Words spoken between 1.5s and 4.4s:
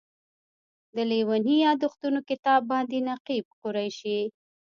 یادښتونو کتاب باندې نقیب قریشي.